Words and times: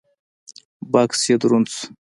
بکس 0.91 1.21
يې 1.29 1.35
دروند 1.41 1.67
شو. 1.73 1.83